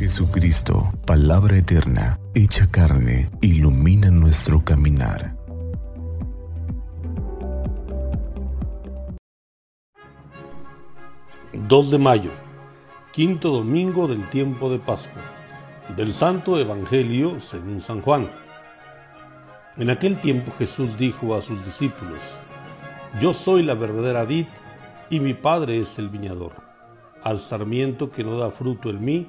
Jesucristo, 0.00 0.90
palabra 1.04 1.58
eterna, 1.58 2.18
hecha 2.34 2.66
carne, 2.70 3.30
ilumina 3.42 4.10
nuestro 4.10 4.64
caminar. 4.64 5.36
...2 11.52 11.90
de 11.90 11.98
mayo... 11.98 12.30
...quinto 13.12 13.50
domingo 13.50 14.08
del 14.08 14.26
tiempo 14.30 14.70
de 14.70 14.78
Pascua... 14.78 15.20
...del 15.94 16.14
Santo 16.14 16.58
Evangelio 16.58 17.38
según 17.38 17.82
San 17.82 18.00
Juan... 18.00 18.30
...en 19.76 19.90
aquel 19.90 20.18
tiempo 20.18 20.50
Jesús 20.58 20.96
dijo 20.96 21.34
a 21.34 21.42
sus 21.42 21.62
discípulos... 21.62 22.22
...yo 23.20 23.34
soy 23.34 23.62
la 23.62 23.74
verdadera 23.74 24.24
vid... 24.24 24.46
...y 25.10 25.20
mi 25.20 25.34
Padre 25.34 25.78
es 25.78 25.98
el 25.98 26.08
viñador... 26.08 26.52
...al 27.22 27.38
sarmiento 27.38 28.10
que 28.10 28.24
no 28.24 28.38
da 28.38 28.50
fruto 28.50 28.88
en 28.88 29.04
mí 29.04 29.28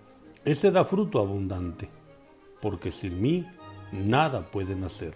ese 0.43 0.71
da 0.71 0.83
fruto 0.85 1.19
abundante, 1.19 1.89
porque 2.61 2.91
sin 2.91 3.21
mí 3.21 3.45
nada 3.91 4.49
pueden 4.49 4.83
hacer. 4.83 5.13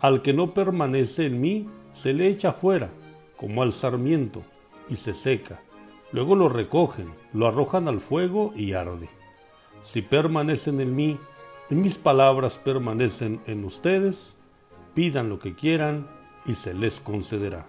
Al 0.00 0.22
que 0.22 0.32
no 0.32 0.54
permanece 0.54 1.26
en 1.26 1.40
mí, 1.40 1.68
se 1.92 2.14
le 2.14 2.28
echa 2.28 2.52
fuera, 2.52 2.90
como 3.36 3.62
al 3.62 3.72
sarmiento, 3.72 4.42
y 4.88 4.96
se 4.96 5.12
seca. 5.12 5.60
Luego 6.12 6.36
lo 6.36 6.48
recogen, 6.48 7.08
lo 7.34 7.46
arrojan 7.46 7.86
al 7.86 8.00
fuego 8.00 8.52
y 8.56 8.72
arde. 8.72 9.10
Si 9.82 10.02
permanecen 10.02 10.80
en 10.80 10.96
mí, 10.96 11.18
y 11.68 11.74
mis 11.74 11.98
palabras 11.98 12.58
permanecen 12.58 13.40
en 13.46 13.64
ustedes, 13.64 14.36
pidan 14.94 15.28
lo 15.28 15.38
que 15.38 15.54
quieran 15.54 16.08
y 16.46 16.54
se 16.54 16.74
les 16.74 17.00
concederá. 17.00 17.66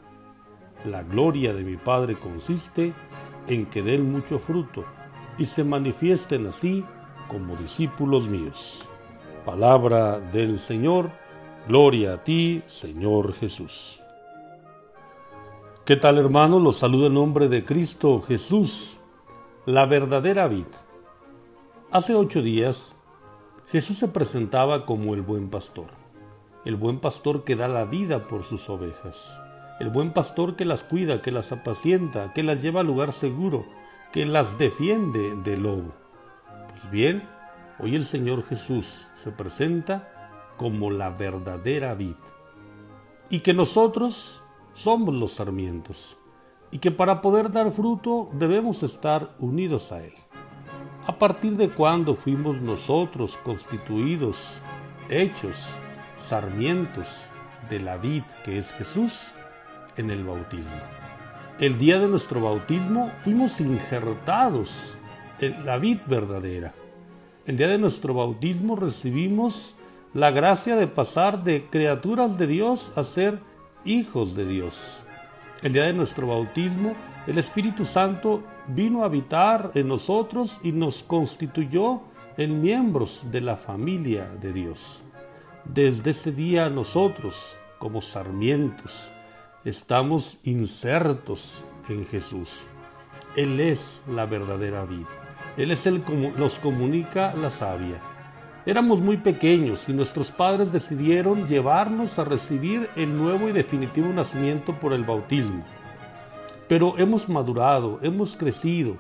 La 0.86 1.04
gloria 1.04 1.54
de 1.54 1.64
mi 1.64 1.78
Padre 1.78 2.16
consiste 2.16 2.94
en 3.48 3.66
que 3.68 3.84
den 3.84 4.12
mucho 4.12 4.40
fruto 4.40 4.86
y 5.38 5.46
se 5.46 5.64
manifiesten 5.64 6.48
así 6.48 6.86
como 7.28 7.56
discípulos 7.56 8.28
míos. 8.28 8.88
Palabra 9.46 10.20
del 10.20 10.60
Señor, 10.60 11.12
gloria 11.68 12.14
a 12.14 12.24
ti, 12.24 12.62
Señor 12.68 13.34
Jesús. 13.34 14.02
¿Qué 15.86 15.96
tal 15.96 16.18
hermanos? 16.18 16.62
Los 16.62 16.78
saludo 16.78 17.08
en 17.08 17.16
nombre 17.16 17.48
de 17.48 17.66
Cristo 17.66 18.22
Jesús, 18.22 18.98
la 19.66 19.86
verdadera 19.86 20.48
vid. 20.48 20.68
Hace 21.92 22.14
ocho 22.14 22.42
días, 22.42 22.96
Jesús 23.72 23.98
se 23.98 24.08
presentaba 24.08 24.86
como 24.86 25.14
el 25.14 25.22
buen 25.22 25.50
pastor, 25.50 25.88
el 26.66 26.76
buen 26.76 27.00
pastor 27.00 27.44
que 27.44 27.56
da 27.56 27.68
la 27.68 27.86
vida 27.86 28.28
por 28.28 28.44
sus 28.44 28.70
ovejas, 28.70 29.42
el 29.80 29.90
buen 29.90 30.14
pastor 30.14 30.56
que 30.56 30.66
las 30.66 30.84
cuida, 30.84 31.22
que 31.22 31.32
las 31.32 31.52
apacienta, 31.52 32.32
que 32.34 32.44
las 32.44 32.62
lleva 32.62 32.82
a 32.82 32.84
lugar 32.84 33.12
seguro, 33.12 33.66
que 34.12 34.26
las 34.26 34.58
defiende 34.58 35.36
del 35.36 35.64
lobo. 35.64 35.94
Pues 36.70 36.92
bien, 36.92 37.28
hoy 37.80 37.96
el 37.96 38.06
Señor 38.06 38.44
Jesús 38.44 39.08
se 39.16 39.32
presenta 39.32 40.54
como 40.58 40.92
la 40.92 41.10
verdadera 41.10 41.94
vid 41.94 42.16
y 43.30 43.40
que 43.40 43.54
nosotros 43.54 44.44
somos 44.74 45.16
los 45.16 45.34
sarmientos 45.34 46.18
y 46.72 46.80
que 46.80 46.92
para 46.92 47.22
poder 47.22 47.52
dar 47.52 47.72
fruto 47.72 48.30
debemos 48.34 48.84
estar 48.84 49.34
unidos 49.40 49.92
a 49.94 50.04
Él. 50.04 50.14
¿A 51.08 51.18
partir 51.18 51.56
de 51.56 51.70
cuándo 51.70 52.16
fuimos 52.16 52.62
nosotros 52.62 53.40
constituidos, 53.44 54.62
hechos, 55.10 55.74
sarmientos 56.18 57.28
de 57.70 57.80
la 57.80 57.98
vid 57.98 58.24
que 58.44 58.58
es 58.58 58.74
Jesús? 58.74 59.32
En 59.98 60.10
el 60.10 60.24
bautismo 60.24 61.11
el 61.62 61.78
día 61.78 62.00
de 62.00 62.08
nuestro 62.08 62.42
bautismo 62.42 63.12
fuimos 63.22 63.62
injertados 63.62 64.98
en 65.40 65.64
la 65.64 65.78
vid 65.78 66.00
verdadera. 66.08 66.74
El 67.46 67.56
día 67.56 67.68
de 67.68 67.78
nuestro 67.78 68.16
bautismo 68.16 68.76
recibimos 68.76 69.76
la 70.16 70.32
gracia 70.32 70.76
de 70.76 70.88
pasar 70.88 71.44
de 71.44 71.68
criaturas 71.70 72.40
de 72.40 72.48
Dios 72.48 72.92
a 72.96 73.04
ser 73.04 73.40
hijos 73.86 74.34
de 74.34 74.48
Dios. 74.48 75.04
El 75.62 75.74
día 75.74 75.84
de 75.84 75.94
nuestro 75.94 76.26
bautismo, 76.26 76.96
el 77.28 77.38
Espíritu 77.38 77.86
Santo 77.86 78.44
vino 78.68 79.04
a 79.04 79.06
habitar 79.06 79.70
en 79.76 79.88
nosotros 79.88 80.60
y 80.64 80.72
nos 80.72 81.04
constituyó 81.04 82.02
en 82.38 82.60
miembros 82.60 83.28
de 83.32 83.42
la 83.42 83.56
familia 83.56 84.32
de 84.42 84.52
Dios. 84.52 85.04
Desde 85.66 86.10
ese 86.10 86.32
día 86.32 86.72
nosotros, 86.72 87.56
como 87.78 88.02
sarmientos, 88.02 89.12
estamos 89.64 90.40
insertos 90.44 91.64
en 91.88 92.06
Jesús. 92.06 92.68
Él 93.36 93.60
es 93.60 94.02
la 94.08 94.26
verdadera 94.26 94.86
vida. 94.86 95.08
Él 95.58 95.72
es 95.72 95.86
el 95.86 96.02
que 96.02 96.14
nos 96.14 96.58
comunica 96.58 97.34
la 97.36 97.50
savia. 97.50 98.02
Éramos 98.66 99.00
muy 99.00 99.18
pequeños 99.18 99.88
y 99.90 99.94
nuestros 99.94 100.32
padres 100.32 100.72
decidieron 100.72 101.48
llevarnos 101.48 102.20
a 102.20 102.24
recibir 102.24 102.90
el 102.96 103.16
nuevo 103.18 103.50
y 103.50 103.52
definitivo 103.52 104.08
nacimiento 104.10 104.74
por 104.80 104.94
el 104.94 105.04
bautismo. 105.04 105.64
Pero 106.68 106.98
hemos 106.98 107.28
madurado, 107.28 108.00
hemos 108.02 108.38
crecido 108.38 108.98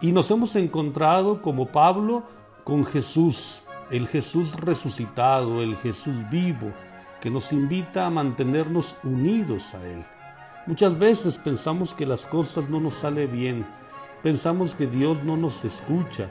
y 0.00 0.12
nos 0.12 0.30
hemos 0.30 0.54
encontrado 0.56 1.42
como 1.42 1.66
Pablo 1.66 2.24
con 2.64 2.84
Jesús, 2.84 3.62
el 3.90 4.06
Jesús 4.08 4.54
resucitado, 4.54 5.62
el 5.62 5.76
Jesús 5.76 6.16
vivo, 6.30 6.72
que 7.20 7.30
nos 7.30 7.52
invita 7.52 8.06
a 8.06 8.10
mantenernos 8.10 8.96
unidos 9.02 9.74
a 9.74 9.86
Él. 9.86 10.02
Muchas 10.66 10.98
veces 10.98 11.38
pensamos 11.38 11.94
que 11.94 12.06
las 12.06 12.26
cosas 12.26 12.68
no 12.68 12.80
nos 12.80 12.94
salen 12.94 13.32
bien, 13.32 13.66
pensamos 14.22 14.74
que 14.74 14.86
Dios 14.86 15.22
no 15.24 15.36
nos 15.36 15.64
escucha, 15.64 16.28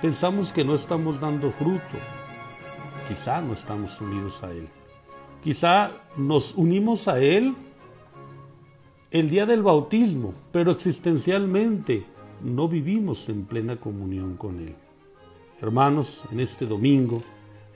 pensamos 0.00 0.52
que 0.52 0.64
no 0.64 0.74
estamos 0.74 1.20
dando 1.20 1.50
fruto. 1.50 1.98
Quizá 3.08 3.40
no 3.40 3.52
estamos 3.52 4.00
unidos 4.00 4.42
a 4.42 4.52
Él. 4.52 4.68
Quizá 5.42 5.90
nos 6.16 6.54
unimos 6.54 7.08
a 7.08 7.18
Él 7.18 7.54
el 9.10 9.28
día 9.28 9.44
del 9.44 9.62
bautismo, 9.62 10.34
pero 10.52 10.70
existencialmente 10.70 12.06
no 12.42 12.68
vivimos 12.68 13.28
en 13.28 13.44
plena 13.44 13.76
comunión 13.76 14.36
con 14.36 14.60
Él. 14.60 14.74
Hermanos, 15.60 16.24
en 16.32 16.40
este 16.40 16.64
domingo, 16.64 17.22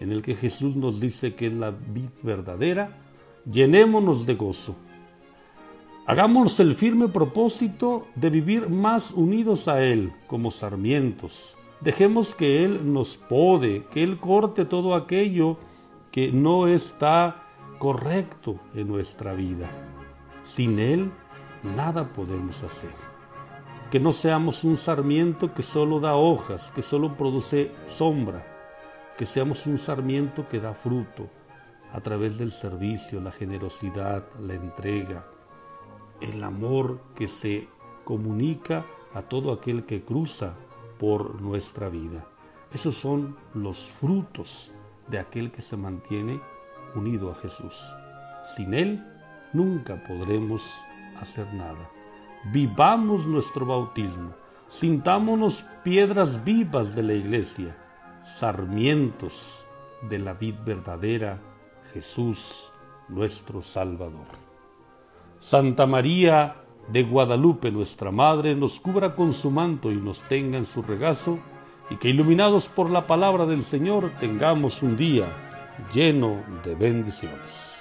en 0.00 0.12
el 0.12 0.22
que 0.22 0.34
Jesús 0.34 0.76
nos 0.76 1.00
dice 1.00 1.34
que 1.34 1.46
es 1.46 1.54
la 1.54 1.70
vid 1.70 2.10
verdadera, 2.22 2.96
llenémonos 3.50 4.26
de 4.26 4.34
gozo. 4.34 4.74
Hagamos 6.06 6.60
el 6.60 6.76
firme 6.76 7.08
propósito 7.08 8.06
de 8.14 8.30
vivir 8.30 8.68
más 8.68 9.10
unidos 9.10 9.66
a 9.66 9.82
Él 9.82 10.12
como 10.28 10.50
sarmientos. 10.50 11.56
Dejemos 11.80 12.34
que 12.34 12.64
Él 12.64 12.92
nos 12.92 13.16
pode, 13.16 13.84
que 13.90 14.02
Él 14.02 14.18
corte 14.18 14.64
todo 14.64 14.94
aquello 14.94 15.58
que 16.12 16.30
no 16.30 16.68
está 16.68 17.42
correcto 17.78 18.60
en 18.74 18.88
nuestra 18.88 19.34
vida. 19.34 19.68
Sin 20.42 20.78
Él, 20.78 21.10
nada 21.76 22.12
podemos 22.12 22.62
hacer. 22.62 22.90
Que 23.90 23.98
no 23.98 24.12
seamos 24.12 24.64
un 24.64 24.76
sarmiento 24.76 25.52
que 25.54 25.62
solo 25.62 26.00
da 26.00 26.14
hojas, 26.14 26.70
que 26.74 26.82
solo 26.82 27.16
produce 27.16 27.72
sombra, 27.86 28.55
que 29.16 29.26
seamos 29.26 29.66
un 29.66 29.78
sarmiento 29.78 30.48
que 30.48 30.60
da 30.60 30.74
fruto 30.74 31.28
a 31.92 32.00
través 32.00 32.38
del 32.38 32.50
servicio, 32.50 33.20
la 33.20 33.32
generosidad, 33.32 34.24
la 34.40 34.54
entrega, 34.54 35.26
el 36.20 36.42
amor 36.44 37.00
que 37.14 37.26
se 37.26 37.68
comunica 38.04 38.84
a 39.14 39.22
todo 39.22 39.52
aquel 39.52 39.84
que 39.84 40.02
cruza 40.02 40.54
por 40.98 41.40
nuestra 41.40 41.88
vida. 41.88 42.26
Esos 42.72 42.96
son 42.96 43.36
los 43.54 43.78
frutos 43.78 44.72
de 45.08 45.18
aquel 45.18 45.50
que 45.50 45.62
se 45.62 45.76
mantiene 45.76 46.40
unido 46.94 47.30
a 47.30 47.34
Jesús. 47.36 47.94
Sin 48.44 48.74
Él 48.74 49.02
nunca 49.52 50.02
podremos 50.04 50.84
hacer 51.18 51.52
nada. 51.54 51.90
Vivamos 52.52 53.26
nuestro 53.26 53.64
bautismo, 53.64 54.34
sintámonos 54.68 55.64
piedras 55.82 56.44
vivas 56.44 56.94
de 56.94 57.02
la 57.02 57.14
iglesia 57.14 57.76
sarmientos 58.26 59.64
de 60.02 60.18
la 60.18 60.34
vid 60.34 60.56
verdadera, 60.64 61.38
Jesús 61.94 62.70
nuestro 63.08 63.62
Salvador. 63.62 64.26
Santa 65.38 65.86
María 65.86 66.56
de 66.88 67.04
Guadalupe, 67.04 67.70
nuestra 67.70 68.10
Madre, 68.10 68.56
nos 68.56 68.80
cubra 68.80 69.14
con 69.14 69.32
su 69.32 69.50
manto 69.50 69.92
y 69.92 69.96
nos 69.96 70.24
tenga 70.24 70.58
en 70.58 70.66
su 70.66 70.82
regazo, 70.82 71.38
y 71.88 71.96
que 71.96 72.08
iluminados 72.08 72.68
por 72.68 72.90
la 72.90 73.06
palabra 73.06 73.46
del 73.46 73.62
Señor 73.62 74.10
tengamos 74.18 74.82
un 74.82 74.96
día 74.96 75.26
lleno 75.94 76.42
de 76.64 76.74
bendiciones. 76.74 77.75